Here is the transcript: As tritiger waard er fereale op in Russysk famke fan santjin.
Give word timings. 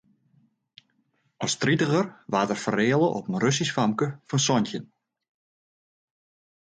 As 1.47 1.55
tritiger 1.63 2.05
waard 2.31 2.53
er 2.55 2.59
fereale 2.65 3.09
op 3.19 3.25
in 3.33 3.39
Russysk 3.45 3.75
famke 3.77 4.07
fan 4.29 4.45
santjin. 4.47 4.85